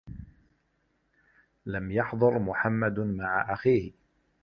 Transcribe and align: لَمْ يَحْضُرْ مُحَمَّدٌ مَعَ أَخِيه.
لَمْ 1.65 1.91
يَحْضُرْ 1.91 2.39
مُحَمَّدٌ 2.39 2.99
مَعَ 2.99 3.53
أَخِيه. 3.53 3.91